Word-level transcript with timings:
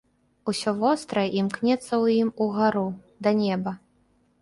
Усё 0.51 0.69
вострае 0.83 1.27
імкнецца 1.41 1.85
ў 2.03 2.25
ім 2.25 2.29
угару, 2.49 2.87
да 3.25 3.39
неба. 3.47 3.81